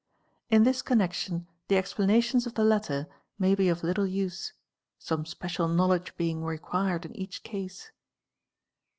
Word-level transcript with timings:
In 0.49 0.63
this 0.63 0.81
connection 0.81 1.45
the 1.67 1.77
explanations 1.77 2.47
of 2.47 2.55
the 2.55 2.63
latter 2.63 3.05
may 3.37 3.53
be 3.53 3.69
of 3.69 3.83
little, 3.83 4.09
some 4.97 5.27
special 5.27 5.67
knowledge 5.67 6.17
being 6.17 6.43
required 6.43 7.05
in 7.05 7.15
each 7.15 7.43
case. 7.43 7.91